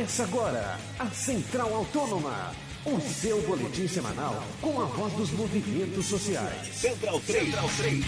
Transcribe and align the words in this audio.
Começa 0.00 0.22
agora 0.22 0.78
a 0.98 1.06
Central 1.08 1.74
Autônoma, 1.74 2.52
o 2.86 2.98
seu 3.02 3.38
boletim 3.42 3.86
semanal 3.86 4.42
com 4.62 4.80
a 4.80 4.86
voz 4.86 5.12
dos 5.12 5.30
movimentos 5.32 6.06
sociais. 6.06 6.68
Central 6.72 7.20
3. 7.26 7.44
Central 7.44 7.70
3. 7.76 8.04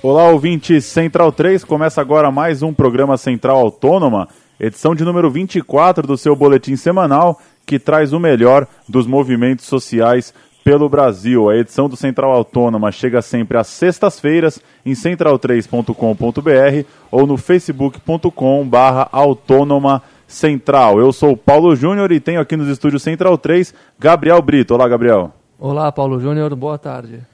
Olá, 0.00 0.28
ouvintes 0.28 0.84
Central 0.84 1.32
3. 1.32 1.64
Começa 1.64 2.00
agora 2.00 2.30
mais 2.30 2.62
um 2.62 2.72
programa 2.72 3.16
Central 3.16 3.56
Autônoma, 3.56 4.28
edição 4.60 4.94
de 4.94 5.02
número 5.04 5.28
24 5.28 6.06
do 6.06 6.16
seu 6.16 6.36
boletim 6.36 6.76
semanal, 6.76 7.40
que 7.66 7.76
traz 7.76 8.12
o 8.12 8.20
melhor 8.20 8.68
dos 8.88 9.08
movimentos 9.08 9.64
sociais 9.64 10.32
pelo 10.64 10.88
Brasil. 10.88 11.48
A 11.48 11.56
edição 11.56 11.88
do 11.88 11.96
Central 11.96 12.32
Autônoma 12.32 12.92
chega 12.92 13.22
sempre 13.22 13.58
às 13.58 13.66
sextas-feiras 13.66 14.60
em 14.84 14.92
central3.com.br 14.92 16.86
ou 17.10 17.26
no 17.26 17.36
facebook.com.br 17.36 19.08
autônoma 19.12 20.02
central. 20.26 20.98
Eu 21.00 21.12
sou 21.12 21.32
o 21.32 21.36
Paulo 21.36 21.74
Júnior 21.74 22.12
e 22.12 22.20
tenho 22.20 22.40
aqui 22.40 22.56
nos 22.56 22.68
estúdios 22.68 23.02
Central 23.02 23.36
3 23.36 23.74
Gabriel 23.98 24.40
Brito. 24.40 24.74
Olá, 24.74 24.88
Gabriel. 24.88 25.32
Olá, 25.58 25.90
Paulo 25.92 26.20
Júnior. 26.20 26.54
Boa 26.54 26.78
tarde. 26.78 27.29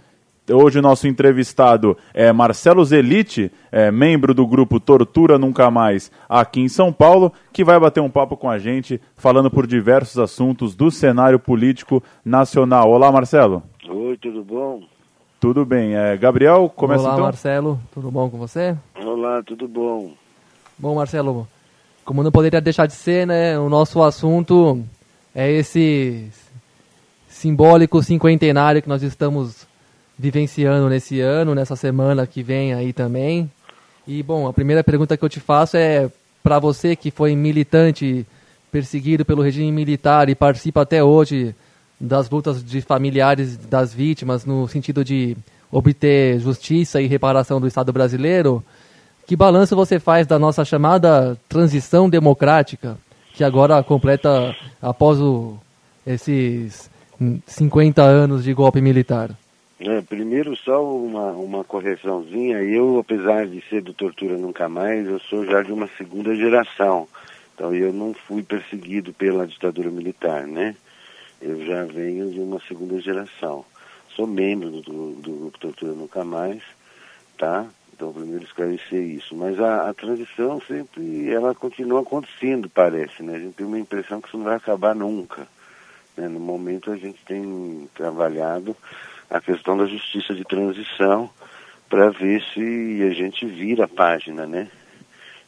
Hoje 0.48 0.78
o 0.78 0.82
nosso 0.82 1.08
entrevistado 1.08 1.96
é 2.14 2.32
Marcelo 2.32 2.84
Zelite, 2.84 3.50
é, 3.72 3.90
membro 3.90 4.32
do 4.32 4.46
grupo 4.46 4.78
Tortura 4.78 5.38
Nunca 5.38 5.70
Mais 5.72 6.10
aqui 6.28 6.60
em 6.60 6.68
São 6.68 6.92
Paulo, 6.92 7.32
que 7.52 7.64
vai 7.64 7.80
bater 7.80 8.00
um 8.00 8.08
papo 8.08 8.36
com 8.36 8.48
a 8.48 8.56
gente, 8.56 9.00
falando 9.16 9.50
por 9.50 9.66
diversos 9.66 10.18
assuntos 10.18 10.76
do 10.76 10.88
cenário 10.88 11.40
político 11.40 12.00
nacional. 12.24 12.88
Olá, 12.90 13.10
Marcelo. 13.10 13.60
Oi, 13.88 14.16
tudo 14.18 14.44
bom? 14.44 14.82
Tudo 15.40 15.64
bem. 15.64 15.96
É, 15.96 16.16
Gabriel, 16.16 16.72
começa 16.74 17.02
Olá, 17.02 17.14
então. 17.14 17.24
Marcelo. 17.24 17.80
Tudo 17.92 18.08
bom 18.08 18.30
com 18.30 18.38
você? 18.38 18.76
Olá, 19.04 19.42
tudo 19.42 19.66
bom? 19.66 20.12
Bom, 20.78 20.94
Marcelo, 20.94 21.48
como 22.04 22.22
não 22.22 22.30
poderia 22.30 22.60
deixar 22.60 22.86
de 22.86 22.92
ser, 22.92 23.26
né, 23.26 23.58
o 23.58 23.68
nosso 23.68 24.00
assunto 24.00 24.80
é 25.34 25.50
esse 25.50 26.30
simbólico 27.28 28.00
cinquentenário 28.00 28.80
que 28.80 28.88
nós 28.88 29.02
estamos 29.02 29.66
vivenciando 30.18 30.88
nesse 30.88 31.20
ano, 31.20 31.54
nessa 31.54 31.76
semana 31.76 32.26
que 32.26 32.42
vem 32.42 32.72
aí 32.72 32.92
também. 32.92 33.50
E, 34.06 34.22
bom, 34.22 34.46
a 34.46 34.52
primeira 34.52 34.82
pergunta 34.84 35.16
que 35.16 35.24
eu 35.24 35.28
te 35.28 35.40
faço 35.40 35.76
é 35.76 36.08
para 36.42 36.58
você 36.58 36.94
que 36.94 37.10
foi 37.10 37.34
militante, 37.34 38.24
perseguido 38.70 39.24
pelo 39.24 39.42
regime 39.42 39.72
militar 39.72 40.28
e 40.28 40.34
participa 40.34 40.82
até 40.82 41.02
hoje 41.02 41.54
das 42.00 42.28
lutas 42.30 42.64
de 42.64 42.80
familiares 42.80 43.56
das 43.56 43.92
vítimas 43.92 44.44
no 44.44 44.68
sentido 44.68 45.04
de 45.04 45.36
obter 45.72 46.38
justiça 46.38 47.00
e 47.00 47.06
reparação 47.06 47.60
do 47.60 47.66
Estado 47.66 47.92
brasileiro, 47.92 48.62
que 49.26 49.34
balanço 49.34 49.74
você 49.74 49.98
faz 49.98 50.26
da 50.26 50.38
nossa 50.38 50.64
chamada 50.64 51.36
transição 51.48 52.08
democrática, 52.08 52.96
que 53.34 53.42
agora 53.42 53.82
completa 53.82 54.54
após 54.80 55.20
o, 55.20 55.56
esses 56.06 56.88
50 57.46 58.02
anos 58.02 58.44
de 58.44 58.54
golpe 58.54 58.80
militar? 58.80 59.30
É, 59.78 60.00
primeiro 60.00 60.56
só 60.56 60.82
uma, 60.82 61.32
uma 61.32 61.62
correçãozinha, 61.62 62.62
eu 62.62 62.98
apesar 62.98 63.46
de 63.46 63.60
ser 63.68 63.82
do 63.82 63.92
Tortura 63.92 64.38
Nunca 64.38 64.70
Mais, 64.70 65.06
eu 65.06 65.20
sou 65.20 65.44
já 65.44 65.60
de 65.62 65.70
uma 65.70 65.86
segunda 65.98 66.34
geração, 66.34 67.06
então 67.54 67.74
eu 67.74 67.92
não 67.92 68.14
fui 68.14 68.42
perseguido 68.42 69.12
pela 69.12 69.46
ditadura 69.46 69.90
militar, 69.90 70.46
né? 70.46 70.74
Eu 71.42 71.62
já 71.66 71.84
venho 71.84 72.30
de 72.30 72.40
uma 72.40 72.58
segunda 72.60 72.98
geração. 73.02 73.66
Sou 74.14 74.26
membro 74.26 74.70
do, 74.80 75.12
do 75.12 75.32
grupo 75.32 75.58
Tortura 75.58 75.92
Nunca 75.92 76.24
Mais, 76.24 76.62
tá? 77.36 77.66
Então 77.92 78.14
primeiro 78.14 78.44
esclarecer 78.44 79.02
isso. 79.02 79.36
Mas 79.36 79.60
a, 79.60 79.90
a 79.90 79.94
transição 79.94 80.58
sempre, 80.66 81.30
ela 81.30 81.54
continua 81.54 82.00
acontecendo, 82.00 82.70
parece, 82.70 83.22
né? 83.22 83.36
A 83.36 83.40
gente 83.40 83.56
tem 83.56 83.66
uma 83.66 83.78
impressão 83.78 84.22
que 84.22 84.28
isso 84.28 84.38
não 84.38 84.44
vai 84.46 84.56
acabar 84.56 84.94
nunca. 84.94 85.46
Né? 86.16 86.28
No 86.28 86.40
momento 86.40 86.90
a 86.90 86.96
gente 86.96 87.22
tem 87.26 87.86
trabalhado 87.94 88.74
a 89.30 89.40
questão 89.40 89.76
da 89.76 89.86
justiça 89.86 90.34
de 90.34 90.44
transição 90.44 91.30
para 91.88 92.10
ver 92.10 92.42
se 92.52 93.02
a 93.02 93.14
gente 93.14 93.46
vira 93.46 93.84
a 93.84 93.88
página, 93.88 94.46
né? 94.46 94.68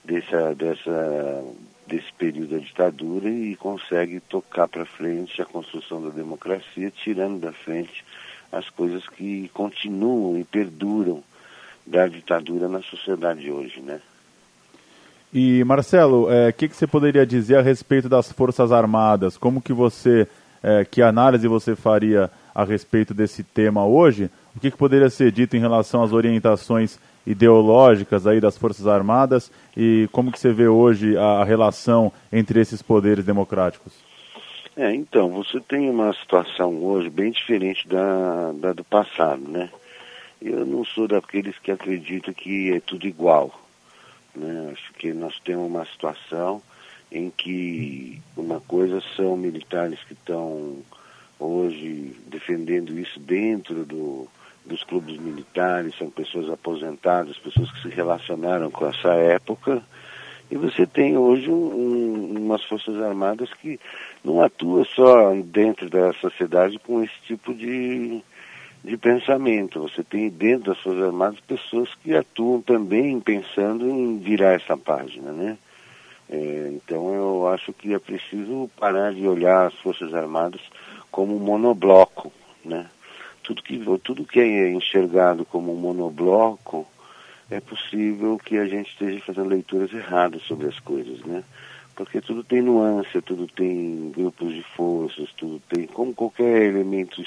Dessa, 0.04 0.54
dessa, 0.54 1.44
desse 1.86 2.10
período 2.14 2.52
da 2.52 2.58
ditadura 2.58 3.28
e 3.28 3.54
consegue 3.56 4.20
tocar 4.20 4.66
para 4.66 4.86
frente 4.86 5.42
a 5.42 5.44
construção 5.44 6.02
da 6.02 6.08
democracia, 6.08 6.90
tirando 6.90 7.40
da 7.40 7.52
frente 7.52 8.04
as 8.50 8.70
coisas 8.70 9.06
que 9.08 9.50
continuam 9.52 10.38
e 10.38 10.44
perduram 10.44 11.22
da 11.86 12.06
ditadura 12.06 12.68
na 12.68 12.80
sociedade 12.82 13.50
hoje, 13.50 13.80
né? 13.80 14.00
E 15.32 15.62
Marcelo, 15.64 16.24
o 16.24 16.32
é, 16.32 16.50
que, 16.52 16.68
que 16.68 16.76
você 16.76 16.86
poderia 16.86 17.26
dizer 17.26 17.58
a 17.58 17.62
respeito 17.62 18.08
das 18.08 18.32
Forças 18.32 18.72
Armadas? 18.72 19.36
Como 19.36 19.60
que 19.60 19.74
você, 19.74 20.26
é, 20.62 20.86
que 20.86 21.02
análise 21.02 21.46
você 21.46 21.76
faria 21.76 22.30
a 22.54 22.64
respeito 22.64 23.14
desse 23.14 23.42
tema 23.42 23.84
hoje? 23.84 24.30
O 24.56 24.60
que, 24.60 24.70
que 24.70 24.76
poderia 24.76 25.10
ser 25.10 25.30
dito 25.30 25.56
em 25.56 25.60
relação 25.60 26.02
às 26.02 26.12
orientações 26.12 26.98
ideológicas 27.26 28.26
aí 28.26 28.40
das 28.40 28.56
Forças 28.56 28.86
Armadas 28.86 29.52
e 29.76 30.08
como 30.12 30.32
que 30.32 30.40
você 30.40 30.52
vê 30.52 30.66
hoje 30.66 31.16
a, 31.16 31.44
relação 31.44 32.10
entre 32.32 32.60
esses 32.60 32.80
poderes 32.80 33.24
democráticos? 33.24 33.92
É, 34.76 34.94
então, 34.94 35.28
você 35.28 35.60
tem 35.60 35.90
uma 35.90 36.12
situação 36.14 36.82
hoje 36.84 37.10
bem 37.10 37.30
diferente 37.30 37.86
da, 37.86 38.52
da 38.52 38.72
do 38.72 38.84
passado, 38.84 39.42
né? 39.42 39.68
Eu 40.40 40.64
não 40.64 40.84
sou 40.84 41.08
daqueles 41.08 41.58
que 41.58 41.70
acreditam 41.70 42.32
que 42.32 42.72
é 42.72 42.80
tudo 42.80 43.06
igual. 43.06 43.52
Né? 44.34 44.70
Acho 44.72 44.92
que 44.94 45.12
nós 45.12 45.38
temos 45.40 45.66
uma 45.66 45.84
situação 45.84 46.62
em 47.10 47.30
que 47.30 48.20
uma 48.36 48.60
coisa 48.60 49.02
são 49.16 49.36
militares 49.36 49.98
que 50.04 50.12
estão 50.12 50.76
hoje 51.38 52.14
defendendo 52.26 52.98
isso 52.98 53.18
dentro 53.20 53.84
do, 53.84 54.26
dos 54.64 54.84
clubes 54.84 55.18
militares, 55.18 55.96
são 55.96 56.10
pessoas 56.10 56.50
aposentadas, 56.50 57.38
pessoas 57.38 57.70
que 57.72 57.82
se 57.82 57.88
relacionaram 57.88 58.70
com 58.70 58.86
essa 58.86 59.08
época. 59.14 59.82
E 60.50 60.56
você 60.56 60.86
tem 60.86 61.16
hoje 61.16 61.50
um, 61.50 61.54
um, 61.54 62.34
umas 62.38 62.64
Forças 62.64 62.96
Armadas 63.02 63.52
que 63.54 63.78
não 64.24 64.42
atuam 64.42 64.84
só 64.84 65.34
dentro 65.44 65.90
da 65.90 66.12
sociedade 66.14 66.78
com 66.78 67.02
esse 67.02 67.14
tipo 67.26 67.52
de, 67.54 68.22
de 68.82 68.96
pensamento. 68.96 69.82
Você 69.82 70.02
tem 70.02 70.30
dentro 70.30 70.72
das 70.72 70.80
Forças 70.80 71.02
Armadas 71.02 71.40
pessoas 71.40 71.94
que 72.02 72.14
atuam 72.14 72.62
também 72.62 73.20
pensando 73.20 73.88
em 73.88 74.18
virar 74.18 74.54
essa 74.54 74.76
página, 74.76 75.32
né? 75.32 75.58
É, 76.30 76.70
então 76.74 77.14
eu 77.14 77.48
acho 77.48 77.72
que 77.72 77.94
é 77.94 77.98
preciso 77.98 78.70
parar 78.78 79.14
de 79.14 79.26
olhar 79.26 79.66
as 79.66 79.74
Forças 79.76 80.12
Armadas 80.12 80.60
como 81.10 81.38
monobloco, 81.38 82.32
né? 82.64 82.86
Tudo 83.42 83.62
que, 83.62 83.82
tudo 84.02 84.24
que 84.24 84.40
é 84.40 84.70
enxergado 84.70 85.44
como 85.44 85.74
monobloco, 85.74 86.86
é 87.50 87.60
possível 87.60 88.38
que 88.38 88.58
a 88.58 88.66
gente 88.66 88.90
esteja 88.90 89.20
fazendo 89.24 89.48
leituras 89.48 89.92
erradas 89.92 90.42
sobre 90.42 90.66
as 90.66 90.78
coisas, 90.80 91.20
né? 91.20 91.42
Porque 91.96 92.20
tudo 92.20 92.44
tem 92.44 92.62
nuance, 92.62 93.20
tudo 93.22 93.46
tem 93.48 94.12
grupos 94.14 94.54
de 94.54 94.62
forças, 94.62 95.32
tudo 95.32 95.60
tem, 95.68 95.86
como 95.86 96.14
qualquer 96.14 96.62
elemento, 96.62 97.20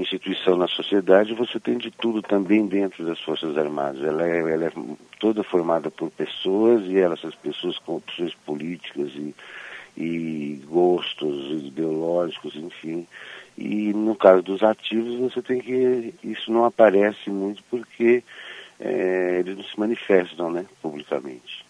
instituição 0.00 0.56
na 0.56 0.68
sociedade, 0.68 1.34
você 1.34 1.58
tem 1.58 1.78
de 1.78 1.90
tudo 1.90 2.22
também 2.22 2.66
dentro 2.66 3.04
das 3.04 3.20
Forças 3.20 3.56
Armadas. 3.56 4.02
Ela 4.02 4.26
é, 4.26 4.38
ela 4.52 4.66
é 4.66 4.72
toda 5.18 5.42
formada 5.42 5.90
por 5.90 6.10
pessoas 6.10 6.84
e 6.86 6.98
elas, 6.98 7.18
essas 7.20 7.34
pessoas 7.34 7.78
com 7.78 7.96
opções 7.96 8.34
políticas 8.34 9.08
e, 9.14 9.34
e 9.96 10.62
gostos 10.68 11.64
ideológicos, 11.64 12.54
enfim. 12.56 13.06
E 13.56 13.92
no 13.94 14.14
caso 14.14 14.42
dos 14.42 14.62
ativos, 14.62 15.18
você 15.18 15.40
tem 15.40 15.60
que. 15.60 16.14
Isso 16.22 16.52
não 16.52 16.64
aparece 16.64 17.30
muito 17.30 17.62
porque 17.70 18.22
é, 18.78 19.38
eles 19.40 19.56
não 19.56 19.64
se 19.64 19.78
manifestam 19.80 20.50
né, 20.50 20.66
publicamente. 20.82 21.64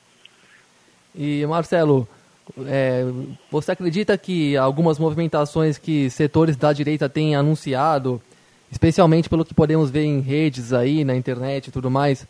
E 1.14 1.46
Marcelo, 1.46 2.08
é, 2.66 3.04
você 3.50 3.72
acredita 3.72 4.18
que 4.18 4.56
algumas 4.56 4.98
movimentações 4.98 5.78
que 5.78 6.10
setores 6.10 6.56
da 6.56 6.72
direita 6.72 7.08
têm 7.08 7.36
anunciado, 7.36 8.20
especialmente 8.70 9.28
pelo 9.28 9.44
que 9.44 9.54
podemos 9.54 9.90
ver 9.90 10.04
em 10.04 10.20
redes 10.20 10.72
aí, 10.72 11.04
na 11.04 11.14
internet 11.14 11.68
e 11.68 11.70
tudo 11.70 11.90
mais, 11.90 12.26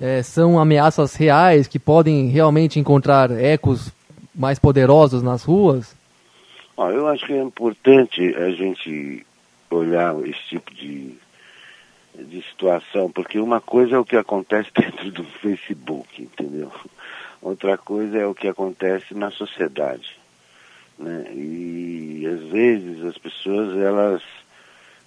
é, 0.00 0.22
são 0.22 0.58
ameaças 0.58 1.14
reais 1.14 1.66
que 1.66 1.78
podem 1.78 2.28
realmente 2.28 2.78
encontrar 2.78 3.30
ecos 3.30 3.92
mais 4.38 4.58
poderosos 4.58 5.22
nas 5.22 5.42
ruas? 5.42 5.96
Ó, 6.76 6.90
eu 6.90 7.08
acho 7.08 7.26
que 7.26 7.32
é 7.32 7.42
importante 7.42 8.34
a 8.36 8.50
gente 8.52 9.26
olhar 9.68 10.14
esse 10.24 10.40
tipo 10.48 10.72
de, 10.72 11.14
de 12.14 12.42
situação, 12.42 13.10
porque 13.10 13.40
uma 13.40 13.60
coisa 13.60 13.96
é 13.96 13.98
o 13.98 14.04
que 14.04 14.16
acontece 14.16 14.70
dentro 14.76 15.10
do 15.10 15.24
Facebook, 15.24 16.22
entendeu? 16.22 16.70
Outra 17.42 17.76
coisa 17.76 18.16
é 18.16 18.26
o 18.26 18.34
que 18.34 18.46
acontece 18.46 19.12
na 19.12 19.30
sociedade. 19.32 20.16
Né? 20.96 21.32
E 21.32 22.26
às 22.26 22.50
vezes 22.50 23.04
as 23.04 23.18
pessoas 23.18 23.76
elas 23.76 24.22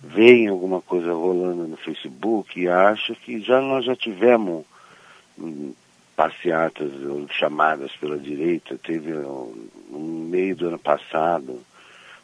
veem 0.02 0.48
alguma 0.48 0.82
coisa 0.82 1.14
rolando 1.14 1.68
no 1.68 1.78
Facebook 1.78 2.60
e 2.60 2.68
acham 2.68 3.16
que 3.16 3.40
já 3.40 3.62
nós 3.62 3.86
já 3.86 3.96
tivemos 3.96 4.66
hum, 5.38 5.74
passeatas 6.22 6.92
chamadas 7.32 7.92
pela 7.94 8.16
direita, 8.16 8.78
teve 8.78 9.12
no 9.12 9.56
meio 9.90 10.56
do 10.56 10.68
ano 10.68 10.78
passado, 10.78 11.60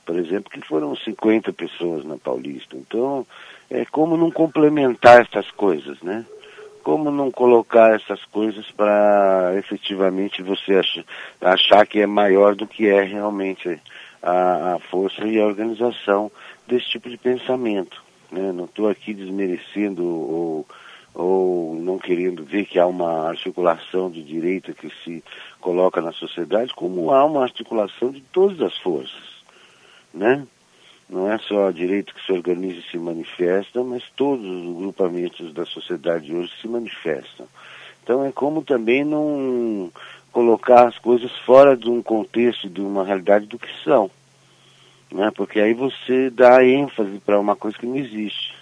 por 0.06 0.20
exemplo, 0.20 0.52
que 0.52 0.62
foram 0.68 0.96
50 0.96 1.52
pessoas 1.52 2.06
na 2.06 2.16
Paulista. 2.16 2.78
Então, 2.78 3.26
é 3.72 3.86
como 3.86 4.16
não 4.16 4.30
complementar 4.30 5.22
essas 5.22 5.50
coisas, 5.50 6.00
né? 6.04 6.24
Como 6.84 7.10
não 7.10 7.32
colocar 7.32 7.96
essas 7.96 8.24
coisas 8.26 8.70
para 8.70 9.56
efetivamente 9.58 10.44
você 10.44 10.76
ach, 10.76 11.04
achar 11.42 11.88
que 11.88 12.00
é 12.00 12.06
maior 12.06 12.54
do 12.54 12.68
que 12.68 12.88
é 12.88 13.02
realmente 13.02 13.82
a, 14.22 14.76
a 14.76 14.80
força 14.92 15.26
e 15.26 15.42
a 15.42 15.46
organização 15.46 16.32
desse 16.68 16.88
tipo 16.92 17.10
de 17.10 17.18
pensamento. 17.18 18.04
Né? 18.32 18.52
Não 18.52 18.66
estou 18.66 18.88
aqui 18.88 19.12
desmerecendo 19.12 20.06
ou, 20.06 20.68
ou 21.14 21.76
não 21.76 21.98
querendo 21.98 22.44
ver 22.44 22.66
que 22.66 22.80
há 22.80 22.86
uma 22.86 23.28
articulação 23.30 24.10
de 24.10 24.24
direita 24.24 24.74
que 24.74 24.90
se 25.04 25.24
coloca 25.60 26.02
na 26.02 26.12
sociedade, 26.12 26.74
como 26.74 27.12
há 27.12 27.26
uma 27.26 27.44
articulação 27.44 28.12
de 28.12 28.22
todas 28.22 28.62
as 28.62 28.78
forças. 28.78 29.44
Né? 30.14 30.46
Não 31.10 31.32
é 31.32 31.38
só 31.40 31.68
a 31.68 31.72
direita 31.72 32.14
que 32.14 32.26
se 32.26 32.32
organiza 32.32 32.80
e 32.80 32.92
se 32.92 32.98
manifesta, 32.98 33.84
mas 33.84 34.04
todos 34.16 34.46
os 34.46 34.78
grupamentos 34.78 35.54
da 35.54 35.66
sociedade 35.66 36.34
hoje 36.34 36.52
se 36.62 36.68
manifestam. 36.68 37.48
Então 38.04 38.26
é 38.26 38.32
como 38.32 38.62
também 38.62 39.04
não 39.04 39.92
colocar 40.32 40.88
as 40.88 40.98
coisas 41.00 41.32
fora 41.46 41.76
de 41.76 41.90
um 41.90 42.02
contexto, 42.02 42.70
de 42.70 42.82
uma 42.82 43.04
realidade 43.04 43.46
do 43.48 43.58
que 43.58 43.70
são 43.84 44.12
né? 45.12 45.32
Porque 45.36 45.60
aí 45.60 45.74
você 45.74 46.30
dá 46.30 46.64
ênfase 46.64 47.20
para 47.20 47.40
uma 47.40 47.56
coisa 47.56 47.78
que 47.78 47.86
não 47.86 47.96
existe 47.96 48.56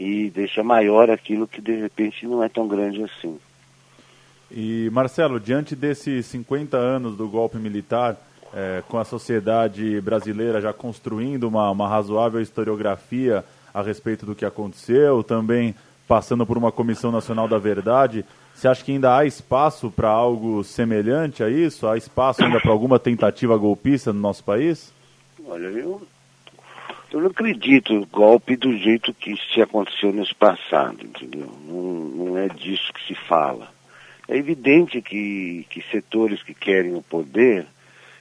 e 0.00 0.30
deixa 0.30 0.64
maior 0.64 1.10
aquilo 1.10 1.46
que 1.46 1.60
de 1.60 1.76
repente 1.76 2.26
não 2.26 2.42
é 2.42 2.48
tão 2.48 2.66
grande 2.66 3.02
assim. 3.02 3.38
E 4.50 4.88
Marcelo, 4.90 5.38
diante 5.38 5.76
desses 5.76 6.24
50 6.24 6.74
anos 6.74 7.14
do 7.18 7.28
golpe 7.28 7.58
militar, 7.58 8.16
é, 8.54 8.82
com 8.88 8.96
a 8.96 9.04
sociedade 9.04 10.00
brasileira 10.00 10.58
já 10.58 10.72
construindo 10.72 11.44
uma, 11.44 11.70
uma 11.70 11.86
razoável 11.86 12.40
historiografia 12.40 13.44
a 13.74 13.82
respeito 13.82 14.24
do 14.24 14.34
que 14.34 14.46
aconteceu, 14.46 15.22
também 15.22 15.74
passando 16.08 16.46
por 16.46 16.56
uma 16.56 16.72
Comissão 16.72 17.12
Nacional 17.12 17.46
da 17.46 17.58
Verdade, 17.58 18.24
você 18.54 18.68
acha 18.68 18.82
que 18.82 18.92
ainda 18.92 19.14
há 19.14 19.26
espaço 19.26 19.90
para 19.90 20.08
algo 20.08 20.64
semelhante 20.64 21.44
a 21.44 21.50
isso? 21.50 21.86
Há 21.86 21.98
espaço 21.98 22.42
ainda 22.42 22.58
para 22.58 22.72
alguma 22.72 22.98
tentativa 22.98 23.54
golpista 23.58 24.14
no 24.14 24.20
nosso 24.20 24.42
país? 24.42 24.92
Olha, 25.46 25.66
eu, 25.66 26.00
eu 27.12 27.20
não 27.20 27.28
acredito 27.28 27.92
no 27.92 28.06
golpe 28.06 28.56
do 28.56 28.76
jeito 28.76 29.12
que 29.12 29.34
se 29.52 29.60
aconteceu 29.60 30.12
nesse 30.12 30.34
passado, 30.34 31.04
entendeu? 31.04 31.50
Não, 31.66 31.82
não 31.82 32.38
é 32.38 32.48
disso 32.48 32.92
que 32.92 33.06
se 33.06 33.14
fala. 33.14 33.68
É 34.28 34.36
evidente 34.36 35.02
que, 35.02 35.66
que 35.68 35.82
setores 35.90 36.42
que 36.42 36.54
querem 36.54 36.94
o 36.94 37.02
poder, 37.02 37.66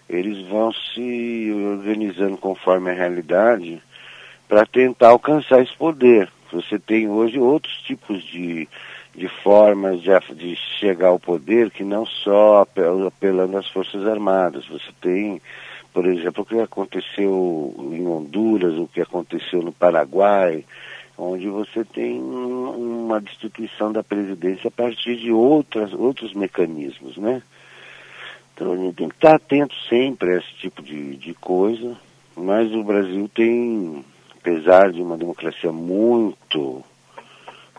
eles 0.09 0.47
vão 0.47 0.73
se 0.73 1.51
organizando 1.51 2.35
conforme 2.37 2.89
a 2.89 2.95
realidade 2.95 3.79
para 4.47 4.65
tentar 4.65 5.09
alcançar 5.09 5.61
esse 5.61 5.75
poder. 5.77 6.27
Você 6.51 6.79
tem 6.79 7.07
hoje 7.07 7.37
outros 7.37 7.79
tipos 7.83 8.23
de, 8.23 8.67
de 9.13 9.27
formas 9.27 10.01
de, 10.01 10.09
de 10.33 10.55
chegar 10.79 11.09
ao 11.09 11.19
poder 11.19 11.69
que 11.69 11.83
não 11.83 12.07
só 12.07 12.65
apelando 13.07 13.55
às 13.55 13.67
Forças 13.67 14.07
Armadas. 14.07 14.65
Você 14.65 14.91
tem 14.99 15.39
por 15.93 16.05
exemplo, 16.05 16.43
o 16.43 16.45
que 16.45 16.59
aconteceu 16.59 17.75
em 17.91 18.07
Honduras, 18.07 18.75
o 18.75 18.87
que 18.87 19.01
aconteceu 19.01 19.61
no 19.61 19.71
Paraguai, 19.71 20.63
onde 21.17 21.49
você 21.49 21.83
tem 21.83 22.19
uma 22.21 23.19
destituição 23.19 23.91
da 23.91 24.03
presidência 24.03 24.69
a 24.69 24.71
partir 24.71 25.17
de 25.17 25.31
outras, 25.31 25.93
outros 25.93 26.33
mecanismos, 26.33 27.17
né? 27.17 27.41
Então 28.53 28.73
a 28.73 28.77
gente 28.77 28.95
tem 28.95 29.09
que 29.09 29.15
estar 29.15 29.35
atento 29.35 29.75
sempre 29.87 30.33
a 30.33 30.37
esse 30.37 30.53
tipo 30.55 30.81
de, 30.81 31.15
de 31.17 31.33
coisa, 31.33 31.97
mas 32.35 32.73
o 32.73 32.83
Brasil 32.83 33.29
tem, 33.33 34.03
apesar 34.37 34.91
de 34.91 35.01
uma 35.01 35.17
democracia 35.17 35.71
muito, 35.71 36.83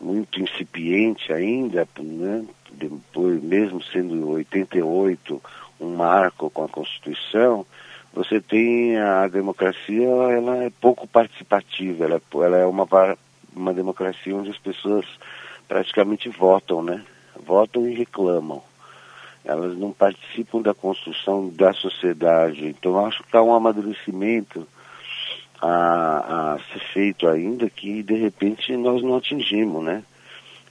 muito 0.01 0.41
incipiente 0.41 1.33
ainda, 1.33 1.87
né? 1.99 2.45
Depois, 2.73 3.43
mesmo 3.43 3.83
sendo 3.83 4.31
88 4.31 5.41
um 5.81 5.97
marco 5.97 6.51
com 6.51 6.65
a 6.65 6.69
Constituição, 6.69 7.67
você 8.13 8.41
tem 8.41 8.99
a 8.99 9.29
democracia, 9.29 10.07
ela 10.07 10.65
é 10.65 10.71
pouco 10.81 11.07
participativa, 11.07 12.05
ela, 12.05 12.17
é 12.17 12.37
ela 12.45 12.57
é 12.59 12.67
uma, 12.67 12.87
uma 13.55 13.73
democracia 13.73 14.35
onde 14.35 14.51
as 14.51 14.59
pessoas 14.59 15.07
praticamente 15.69 16.29
votam, 16.29 16.83
né? 16.83 17.05
Votam 17.47 17.89
e 17.89 17.95
reclamam. 17.95 18.63
Elas 19.45 19.77
não 19.79 19.93
participam 19.93 20.61
da 20.61 20.75
construção 20.75 21.49
da 21.49 21.73
sociedade. 21.73 22.67
Então, 22.67 23.07
acho 23.07 23.23
que 23.23 23.37
há 23.37 23.43
um 23.43 23.55
amadurecimento 23.55 24.67
a, 25.63 26.55
a 26.55 26.59
ser 26.73 26.81
feito 26.93 27.29
ainda 27.29 27.71
que, 27.71 28.03
de 28.03 28.15
repente, 28.15 28.77
nós 28.77 29.03
não 29.03 29.17
atingimos, 29.17 29.85
né? 29.85 30.03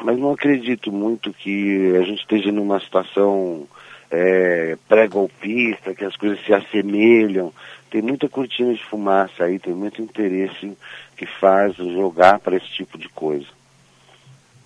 Mas 0.04 0.18
não 0.18 0.32
acredito 0.32 0.92
muito 0.92 1.34
que 1.34 1.96
a 1.96 2.02
gente 2.02 2.22
esteja 2.22 2.52
numa 2.52 2.80
situação 2.80 3.68
é, 4.12 4.78
pré-golpista, 4.88 5.94
que 5.94 6.06
as 6.06 6.16
coisas 6.16 6.44
se 6.46 6.54
assemelham. 6.54 7.54
Tem 7.90 8.02
muita 8.02 8.30
cortina 8.30 8.74
de 8.74 8.84
fumaça 8.84 9.44
aí, 9.44 9.60
tem 9.60 9.74
muito 9.74 10.02
interesse 10.02 10.78
que 11.16 11.26
faz 11.26 11.76
jogar 11.76 12.40
para 12.40 12.56
esse 12.56 12.68
tipo 12.68 12.98
de 12.98 13.10
coisa. 13.10 13.48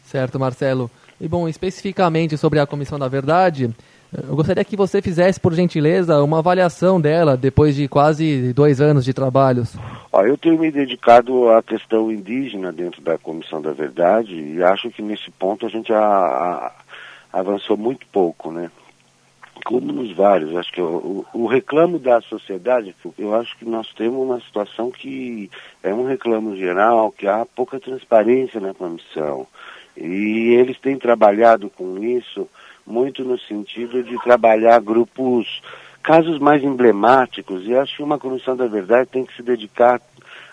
Certo, 0.03 0.39
Marcelo. 0.39 0.91
E 1.19 1.27
bom, 1.27 1.47
especificamente 1.47 2.37
sobre 2.37 2.59
a 2.59 2.67
Comissão 2.67 2.99
da 2.99 3.07
Verdade, 3.07 3.73
eu 4.11 4.35
gostaria 4.35 4.63
que 4.63 4.75
você 4.75 5.01
fizesse, 5.01 5.39
por 5.39 5.53
gentileza, 5.53 6.21
uma 6.21 6.39
avaliação 6.39 7.01
dela 7.01 7.35
depois 7.35 7.75
de 7.75 7.87
quase 7.87 8.53
dois 8.53 8.79
anos 8.79 9.03
de 9.03 9.13
trabalhos. 9.13 9.75
Ó, 10.11 10.21
eu 10.23 10.37
tenho 10.37 10.59
me 10.59 10.69
dedicado 10.69 11.49
à 11.49 11.63
questão 11.63 12.11
indígena 12.11 12.71
dentro 12.71 13.01
da 13.01 13.17
Comissão 13.17 13.59
da 13.59 13.71
Verdade 13.71 14.35
e 14.35 14.61
acho 14.63 14.91
que 14.91 15.01
nesse 15.01 15.31
ponto 15.31 15.65
a 15.65 15.69
gente 15.69 15.91
a, 15.91 15.97
a, 15.97 16.71
avançou 17.31 17.75
muito 17.75 18.05
pouco, 18.11 18.51
né? 18.51 18.69
Como 19.63 19.91
nos 19.91 20.11
vários. 20.15 20.55
Acho 20.55 20.71
que 20.71 20.81
o, 20.81 21.25
o, 21.33 21.47
reclamo 21.47 21.97
da 21.97 22.21
sociedade, 22.21 22.95
eu 23.17 23.35
acho 23.35 23.57
que 23.57 23.65
nós 23.65 23.91
temos 23.93 24.21
uma 24.21 24.39
situação 24.41 24.91
que 24.91 25.49
é 25.81 25.93
um 25.93 26.05
reclamo 26.05 26.55
geral, 26.55 27.11
que 27.11 27.27
há 27.27 27.45
pouca 27.45 27.79
transparência 27.79 28.59
na 28.59 28.73
comissão. 28.73 29.47
E 29.95 30.55
eles 30.55 30.79
têm 30.79 30.97
trabalhado 30.97 31.69
com 31.69 32.03
isso 32.03 32.47
muito 32.85 33.23
no 33.23 33.39
sentido 33.39 34.03
de 34.03 34.21
trabalhar 34.23 34.79
grupos, 34.81 35.61
casos 36.01 36.37
mais 36.39 36.63
emblemáticos, 36.63 37.65
e 37.65 37.75
acho 37.75 37.95
que 37.95 38.03
uma 38.03 38.19
comissão 38.19 38.57
da 38.57 38.67
verdade 38.67 39.09
tem 39.09 39.25
que 39.25 39.35
se 39.35 39.41
dedicar 39.41 40.01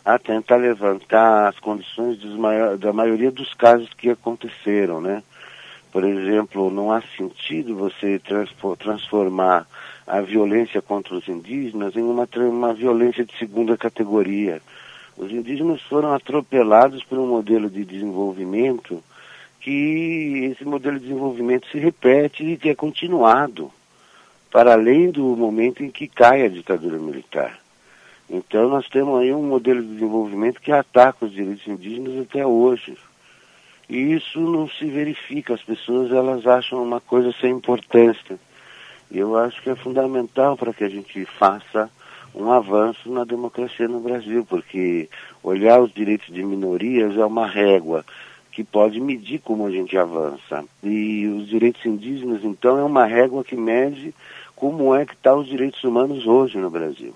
a 0.04 0.18
tentar 0.18 0.56
levantar 0.56 1.48
as 1.48 1.58
condições 1.58 2.18
da 2.78 2.92
maioria 2.92 3.30
dos 3.30 3.52
casos 3.54 3.92
que 3.94 4.10
aconteceram, 4.10 5.00
né? 5.00 5.22
Por 5.92 6.04
exemplo, 6.04 6.70
não 6.70 6.92
há 6.92 7.02
sentido 7.16 7.74
você 7.74 8.20
transformar 8.78 9.66
a 10.06 10.20
violência 10.20 10.80
contra 10.80 11.14
os 11.14 11.26
indígenas 11.28 11.96
em 11.96 12.02
uma, 12.02 12.28
uma 12.36 12.72
violência 12.72 13.24
de 13.24 13.36
segunda 13.36 13.76
categoria. 13.76 14.60
Os 15.16 15.30
indígenas 15.30 15.82
foram 15.82 16.14
atropelados 16.14 17.02
por 17.04 17.18
um 17.18 17.26
modelo 17.26 17.68
de 17.68 17.84
desenvolvimento 17.84 19.02
que 19.60 20.50
esse 20.52 20.64
modelo 20.64 20.98
de 20.98 21.06
desenvolvimento 21.06 21.66
se 21.68 21.78
repete 21.78 22.44
e 22.44 22.56
que 22.56 22.70
é 22.70 22.74
continuado 22.74 23.70
para 24.50 24.72
além 24.72 25.10
do 25.10 25.36
momento 25.36 25.82
em 25.82 25.90
que 25.90 26.08
cai 26.08 26.44
a 26.44 26.48
ditadura 26.48 26.98
militar. 26.98 27.58
Então 28.28 28.68
nós 28.68 28.88
temos 28.88 29.20
aí 29.20 29.32
um 29.32 29.42
modelo 29.42 29.82
de 29.82 29.88
desenvolvimento 29.94 30.60
que 30.60 30.72
ataca 30.72 31.26
os 31.26 31.32
direitos 31.32 31.66
indígenas 31.66 32.18
até 32.22 32.46
hoje. 32.46 32.96
E 33.90 34.12
isso 34.12 34.38
não 34.38 34.68
se 34.68 34.84
verifica, 34.84 35.52
as 35.52 35.62
pessoas 35.64 36.12
elas 36.12 36.46
acham 36.46 36.80
uma 36.80 37.00
coisa 37.00 37.34
sem 37.40 37.50
importância. 37.50 38.38
E 39.10 39.18
eu 39.18 39.36
acho 39.36 39.60
que 39.60 39.68
é 39.68 39.74
fundamental 39.74 40.56
para 40.56 40.72
que 40.72 40.84
a 40.84 40.88
gente 40.88 41.24
faça 41.24 41.90
um 42.32 42.52
avanço 42.52 43.10
na 43.10 43.24
democracia 43.24 43.88
no 43.88 43.98
Brasil, 43.98 44.46
porque 44.48 45.08
olhar 45.42 45.80
os 45.80 45.92
direitos 45.92 46.32
de 46.32 46.40
minorias 46.44 47.16
é 47.16 47.24
uma 47.24 47.48
régua 47.48 48.04
que 48.52 48.62
pode 48.62 49.00
medir 49.00 49.40
como 49.40 49.66
a 49.66 49.70
gente 49.72 49.98
avança. 49.98 50.64
E 50.84 51.26
os 51.26 51.48
direitos 51.48 51.84
indígenas, 51.84 52.44
então, 52.44 52.78
é 52.78 52.84
uma 52.84 53.06
régua 53.06 53.42
que 53.42 53.56
mede 53.56 54.14
como 54.54 54.94
é 54.94 55.04
que 55.04 55.14
estão 55.14 55.34
tá 55.34 55.40
os 55.40 55.48
direitos 55.48 55.82
humanos 55.82 56.28
hoje 56.28 56.58
no 56.58 56.70
Brasil. 56.70 57.12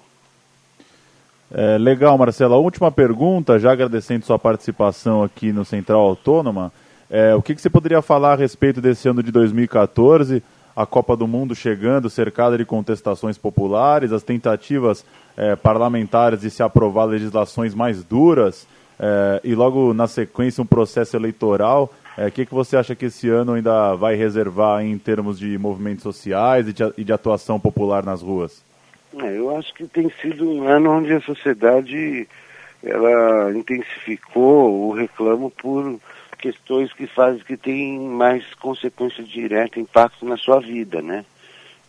É, 1.56 1.78
legal. 1.78 2.18
A 2.20 2.56
última 2.56 2.90
pergunta, 2.90 3.60
já 3.60 3.70
agradecendo 3.70 4.26
sua 4.26 4.38
participação 4.38 5.22
aqui 5.22 5.52
no 5.52 5.64
Central 5.64 6.00
Autônoma, 6.00 6.72
é, 7.08 7.32
o 7.32 7.40
que, 7.40 7.54
que, 7.54 7.60
você 7.60 7.70
poderia 7.70 8.02
falar 8.02 8.32
a 8.32 8.36
respeito 8.36 8.80
desse 8.80 9.08
ano 9.08 9.22
de 9.22 9.30
2014, 9.30 10.42
a 10.74 10.84
Copa 10.84 11.16
do 11.16 11.28
Mundo 11.28 11.54
chegando, 11.54 12.10
cercada 12.10 12.58
de 12.58 12.64
contestações 12.64 13.38
populares, 13.38 14.10
as 14.10 14.24
tentativas 14.24 15.04
é, 15.36 15.54
parlamentares 15.54 16.40
de 16.40 16.50
se 16.50 16.60
aprovar 16.60 17.04
legislações 17.04 17.72
mais 17.72 18.02
duras, 18.02 18.66
é, 18.98 19.40
e 19.44 19.54
logo 19.54 19.94
na 19.94 20.08
sequência 20.08 20.62
um 20.62 20.66
processo 20.66 21.16
eleitoral 21.16 21.92
O 22.16 22.30
que, 22.30 22.46
que 22.46 22.54
você 22.54 22.76
acha 22.76 22.94
que 22.94 23.06
esse 23.06 23.28
ano 23.28 23.54
ainda 23.54 23.94
vai 23.94 24.14
reservar 24.14 24.84
em 24.84 24.96
termos 24.96 25.36
de 25.36 25.58
movimentos 25.58 26.02
sociais 26.02 26.68
e 26.68 26.72
de, 26.72 26.82
e 26.98 27.04
de 27.04 27.12
atuação 27.12 27.58
popular 27.60 28.04
nas 28.04 28.22
ruas? 28.22 28.62
É, 29.22 29.38
eu 29.38 29.56
acho 29.56 29.72
que 29.74 29.86
tem 29.86 30.10
sido 30.20 30.50
um 30.50 30.66
ano 30.66 30.90
onde 30.90 31.12
a 31.12 31.20
sociedade 31.20 32.28
ela 32.82 33.52
intensificou 33.56 34.88
o 34.88 34.92
reclamo 34.92 35.50
por 35.50 36.00
questões 36.38 36.92
que 36.92 37.06
fazem 37.06 37.42
que 37.42 37.56
tem 37.56 37.98
mais 37.98 38.44
consequência 38.54 39.22
direta, 39.22 39.80
impacto 39.80 40.26
na 40.26 40.36
sua 40.36 40.60
vida, 40.60 41.00
né? 41.00 41.24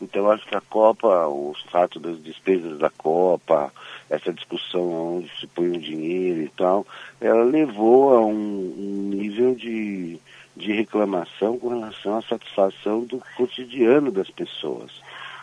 Então 0.01 0.29
acho 0.29 0.45
que 0.45 0.55
a 0.55 0.61
Copa, 0.61 1.27
o 1.27 1.53
fato 1.71 1.99
das 1.99 2.21
despesas 2.21 2.77
da 2.77 2.89
Copa, 2.89 3.71
essa 4.09 4.31
discussão 4.31 5.17
onde 5.17 5.31
se 5.39 5.47
põe 5.47 5.69
o 5.69 5.79
dinheiro 5.79 6.41
e 6.41 6.49
tal, 6.49 6.85
ela 7.19 7.43
levou 7.43 8.13
a 8.13 8.25
um, 8.25 8.33
um 8.33 9.09
nível 9.09 9.55
de, 9.55 10.19
de 10.55 10.73
reclamação 10.73 11.57
com 11.57 11.69
relação 11.69 12.17
à 12.17 12.21
satisfação 12.21 13.03
do 13.03 13.21
cotidiano 13.35 14.11
das 14.11 14.29
pessoas. 14.29 14.91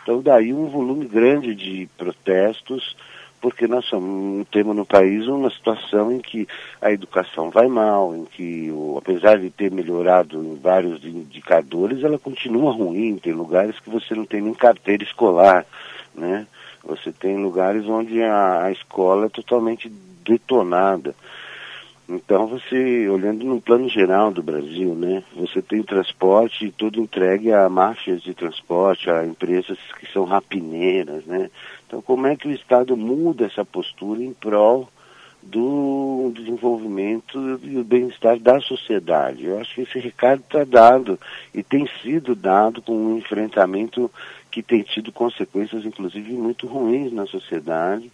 Então 0.03 0.21
daí 0.21 0.53
um 0.53 0.67
volume 0.67 1.05
grande 1.05 1.55
de 1.55 1.89
protestos, 1.97 2.95
porque 3.41 3.67
nós 3.67 3.89
temos 4.51 4.75
no 4.75 4.85
país 4.85 5.27
uma 5.27 5.49
situação 5.49 6.11
em 6.11 6.19
que 6.19 6.47
a 6.81 6.91
educação 6.91 7.49
vai 7.49 7.67
mal, 7.67 8.15
em 8.15 8.25
que, 8.25 8.71
apesar 8.97 9.37
de 9.37 9.49
ter 9.49 9.71
melhorado 9.71 10.41
em 10.41 10.55
vários 10.55 11.03
indicadores, 11.03 12.03
ela 12.03 12.19
continua 12.19 12.71
ruim. 12.71 13.17
Tem 13.17 13.33
lugares 13.33 13.77
que 13.79 13.89
você 13.89 14.13
não 14.15 14.25
tem 14.25 14.41
nem 14.41 14.53
carteira 14.53 15.03
escolar, 15.03 15.65
né? 16.15 16.47
Você 16.85 17.11
tem 17.11 17.41
lugares 17.41 17.85
onde 17.85 18.21
a 18.21 18.69
escola 18.71 19.25
é 19.25 19.29
totalmente 19.29 19.89
detonada. 20.23 21.15
Então 22.07 22.47
você, 22.47 23.07
olhando 23.07 23.45
no 23.45 23.61
plano 23.61 23.87
geral 23.87 24.29
do 24.29 24.43
Brasil, 24.43 24.93
né, 24.93 25.23
você 25.33 25.61
tem 25.61 25.81
transporte 25.81 26.73
todo 26.77 26.99
entregue 26.99 27.53
a 27.53 27.69
máfias 27.69 28.21
de 28.21 28.33
transporte, 28.33 29.09
a 29.09 29.25
empresas 29.25 29.77
que 29.99 30.11
são 30.11 30.25
rapineiras, 30.25 31.25
né? 31.25 31.49
Então 31.87 32.01
como 32.01 32.27
é 32.27 32.35
que 32.35 32.47
o 32.47 32.51
Estado 32.51 32.97
muda 32.97 33.45
essa 33.45 33.63
postura 33.63 34.21
em 34.21 34.33
prol 34.33 34.89
do 35.41 36.31
desenvolvimento 36.35 37.59
e 37.63 37.69
do 37.69 37.83
bem-estar 37.85 38.37
da 38.37 38.59
sociedade? 38.59 39.45
Eu 39.45 39.59
acho 39.59 39.75
que 39.75 39.81
esse 39.81 39.99
recado 39.99 40.41
está 40.41 40.65
dado 40.65 41.17
e 41.53 41.63
tem 41.63 41.87
sido 42.01 42.35
dado 42.35 42.81
com 42.81 42.93
um 42.93 43.17
enfrentamento 43.17 44.11
que 44.51 44.61
tem 44.61 44.83
tido 44.83 45.11
consequências, 45.11 45.85
inclusive, 45.85 46.33
muito 46.33 46.67
ruins 46.67 47.13
na 47.13 47.25
sociedade 47.25 48.11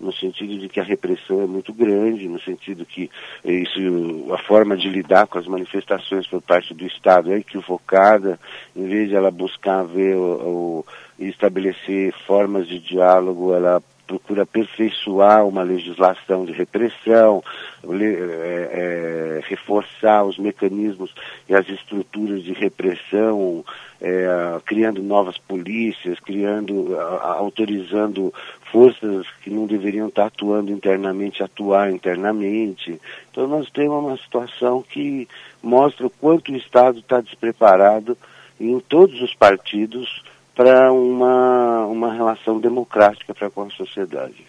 no 0.00 0.12
sentido 0.12 0.58
de 0.58 0.68
que 0.68 0.80
a 0.80 0.84
repressão 0.84 1.42
é 1.42 1.46
muito 1.46 1.72
grande, 1.72 2.26
no 2.26 2.40
sentido 2.40 2.86
que 2.86 3.10
isso, 3.44 4.32
a 4.32 4.38
forma 4.38 4.76
de 4.76 4.88
lidar 4.88 5.26
com 5.26 5.38
as 5.38 5.46
manifestações 5.46 6.26
por 6.26 6.40
parte 6.40 6.72
do 6.72 6.86
Estado 6.86 7.32
é 7.32 7.38
equivocada, 7.38 8.40
em 8.74 8.88
vez 8.88 9.10
de 9.10 9.14
ela 9.14 9.30
buscar 9.30 9.84
ver 9.84 10.16
o, 10.16 10.84
o 11.18 11.24
estabelecer 11.24 12.14
formas 12.26 12.66
de 12.66 12.78
diálogo, 12.78 13.54
ela 13.54 13.82
procura 14.10 14.42
aperfeiçoar 14.42 15.46
uma 15.46 15.62
legislação 15.62 16.44
de 16.44 16.50
repressão, 16.50 17.44
é, 17.84 19.38
é, 19.38 19.40
reforçar 19.48 20.24
os 20.24 20.36
mecanismos 20.36 21.14
e 21.48 21.54
as 21.54 21.68
estruturas 21.68 22.42
de 22.42 22.52
repressão, 22.52 23.64
é, 24.00 24.26
criando 24.66 25.00
novas 25.00 25.38
polícias, 25.38 26.18
criando, 26.18 26.98
autorizando 26.98 28.34
forças 28.72 29.26
que 29.42 29.50
não 29.50 29.66
deveriam 29.66 30.08
estar 30.08 30.26
atuando 30.26 30.72
internamente, 30.72 31.44
atuar 31.44 31.92
internamente. 31.92 33.00
Então 33.30 33.46
nós 33.46 33.70
temos 33.70 34.04
uma 34.04 34.16
situação 34.16 34.82
que 34.82 35.28
mostra 35.62 36.06
o 36.06 36.10
quanto 36.10 36.50
o 36.50 36.56
Estado 36.56 36.98
está 36.98 37.20
despreparado 37.20 38.18
em 38.58 38.80
todos 38.80 39.22
os 39.22 39.34
partidos 39.34 40.22
para 40.60 40.92
uma, 40.92 41.86
uma 41.86 42.12
relação 42.12 42.60
democrática 42.60 43.32
para 43.32 43.48
com 43.48 43.62
a 43.62 43.70
sociedade. 43.70 44.46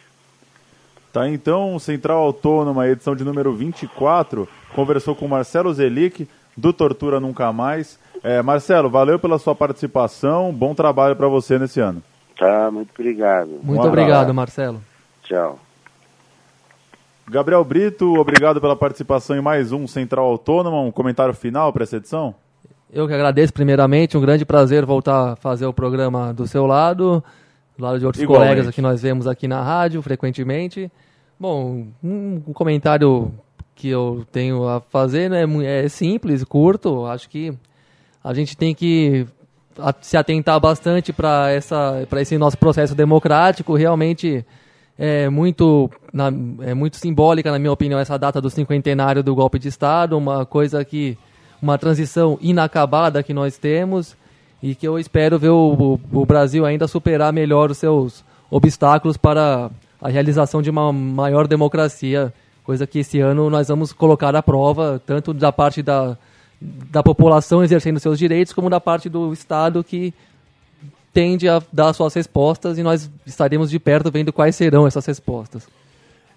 Tá, 1.13 1.29
então, 1.29 1.79
Central 1.79 2.17
Autônoma, 2.17 2.85
edição 2.89 3.15
de 3.15 3.23
número 3.23 3.53
24, 3.53 4.45
conversou 4.75 5.15
com 5.15 5.25
Marcelo 5.25 5.73
Zelic, 5.73 6.27
do 6.57 6.73
Tortura 6.73 7.17
Nunca 7.17 7.53
Mais. 7.53 7.97
É, 8.21 8.41
Marcelo, 8.41 8.89
valeu 8.89 9.17
pela 9.19 9.39
sua 9.39 9.55
participação, 9.55 10.51
bom 10.51 10.75
trabalho 10.75 11.15
para 11.15 11.29
você 11.29 11.57
nesse 11.57 11.79
ano. 11.79 12.03
Tá, 12.37 12.69
muito 12.69 12.89
obrigado. 12.93 13.61
Muito 13.63 13.81
um 13.81 13.87
obrigado, 13.87 14.33
Marcelo. 14.33 14.81
Tchau. 15.23 15.59
Gabriel 17.25 17.63
Brito, 17.63 18.19
obrigado 18.19 18.59
pela 18.59 18.75
participação 18.75 19.37
em 19.37 19.41
mais 19.41 19.71
um 19.71 19.87
Central 19.87 20.25
Autônoma. 20.25 20.81
Um 20.81 20.91
comentário 20.91 21.33
final 21.33 21.71
para 21.71 21.83
essa 21.83 21.95
edição? 21.95 22.35
Eu 22.93 23.07
que 23.07 23.13
agradeço 23.13 23.53
primeiramente, 23.53 24.17
um 24.17 24.21
grande 24.21 24.43
prazer 24.43 24.85
voltar 24.85 25.31
a 25.31 25.35
fazer 25.37 25.65
o 25.65 25.71
programa 25.71 26.33
do 26.33 26.45
seu 26.45 26.65
lado, 26.65 27.23
do 27.77 27.83
lado 27.83 27.97
de 27.97 28.05
outros 28.05 28.21
Igualmente. 28.21 28.49
colegas 28.49 28.75
que 28.75 28.81
nós 28.81 29.01
vemos 29.01 29.27
aqui 29.27 29.47
na 29.47 29.63
rádio 29.63 30.01
frequentemente. 30.01 30.91
Bom, 31.39 31.87
um, 32.03 32.41
comentário 32.53 33.31
que 33.73 33.87
eu 33.87 34.25
tenho 34.29 34.67
a 34.67 34.81
fazer 34.81 35.29
né, 35.29 35.45
é 35.63 35.87
simples, 35.87 36.43
curto. 36.43 37.05
Acho 37.05 37.29
que 37.29 37.53
a 38.21 38.33
gente 38.33 38.57
tem 38.57 38.75
que 38.75 39.25
se 40.01 40.17
atentar 40.17 40.59
bastante 40.59 41.13
para 41.13 41.49
esse 42.19 42.37
nosso 42.37 42.57
processo 42.57 42.93
democrático 42.93 43.73
realmente 43.73 44.45
é 44.97 45.29
muito 45.29 45.89
na, 46.11 46.27
é 46.61 46.73
muito 46.73 46.97
simbólica 46.97 47.49
na 47.49 47.57
minha 47.57 47.71
opinião 47.71 47.97
essa 47.97 48.19
data 48.19 48.41
do 48.41 48.49
cinquentenário 48.49 49.23
do 49.23 49.33
golpe 49.33 49.57
de 49.57 49.69
estado 49.69 50.17
uma 50.17 50.45
coisa 50.45 50.83
que 50.83 51.17
uma 51.61 51.77
transição 51.77 52.37
inacabada 52.41 53.23
que 53.23 53.33
nós 53.33 53.57
temos 53.57 54.15
e 54.61 54.75
que 54.75 54.87
eu 54.87 54.97
espero 54.99 55.39
ver 55.39 55.49
o, 55.49 55.99
o, 56.11 56.21
o 56.21 56.25
Brasil 56.25 56.65
ainda 56.65 56.87
superar 56.87 57.31
melhor 57.31 57.71
os 57.71 57.77
seus 57.77 58.23
obstáculos 58.49 59.17
para 59.17 59.69
a 60.01 60.09
realização 60.09 60.61
de 60.61 60.69
uma 60.69 60.91
maior 60.91 61.47
democracia 61.47 62.33
coisa 62.63 62.85
que 62.85 62.99
esse 62.99 63.19
ano 63.19 63.49
nós 63.49 63.67
vamos 63.67 63.91
colocar 63.91 64.35
à 64.35 64.41
prova 64.41 65.01
tanto 65.05 65.33
da 65.33 65.51
parte 65.51 65.81
da 65.81 66.17
da 66.61 67.01
população 67.01 67.63
exercendo 67.63 67.99
seus 67.99 68.19
direitos, 68.19 68.53
como 68.53 68.69
da 68.69 68.79
parte 68.79 69.09
do 69.09 69.33
Estado 69.33 69.83
que 69.83 70.13
tende 71.11 71.49
a 71.49 71.61
dar 71.73 71.91
suas 71.91 72.13
respostas 72.13 72.77
e 72.77 72.83
nós 72.83 73.09
estaremos 73.25 73.71
de 73.71 73.79
perto 73.79 74.11
vendo 74.11 74.31
quais 74.31 74.55
serão 74.55 74.85
essas 74.85 75.05
respostas. 75.05 75.67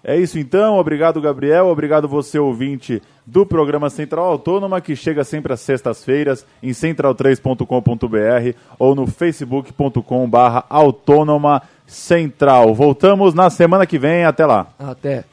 É 0.07 0.15
isso 0.15 0.37
então, 0.37 0.77
obrigado 0.77 1.19
Gabriel, 1.19 1.65
obrigado 1.65 2.07
você 2.07 2.37
ouvinte 2.37 3.01
do 3.25 3.43
programa 3.43 3.89
Central 3.89 4.27
Autônoma 4.27 4.79
que 4.79 4.95
chega 4.95 5.23
sempre 5.23 5.51
às 5.51 5.61
sextas-feiras 5.61 6.45
em 6.61 6.69
central3.com.br 6.69 8.55
ou 8.77 8.93
no 8.93 9.07
facebook.com/autônoma 9.07 11.63
central. 11.87 12.75
Voltamos 12.75 13.33
na 13.33 13.49
semana 13.49 13.87
que 13.87 13.97
vem, 13.97 14.25
até 14.25 14.45
lá. 14.45 14.67
Até. 14.77 15.25